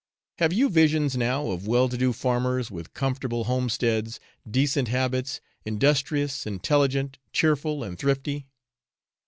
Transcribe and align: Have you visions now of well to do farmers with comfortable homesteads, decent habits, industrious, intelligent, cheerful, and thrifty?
Have 0.39 0.51
you 0.51 0.67
visions 0.67 1.15
now 1.15 1.51
of 1.51 1.67
well 1.67 1.87
to 1.87 1.95
do 1.95 2.11
farmers 2.11 2.71
with 2.71 2.95
comfortable 2.95 3.43
homesteads, 3.43 4.19
decent 4.49 4.87
habits, 4.87 5.41
industrious, 5.63 6.47
intelligent, 6.47 7.19
cheerful, 7.31 7.83
and 7.83 7.99
thrifty? 7.99 8.47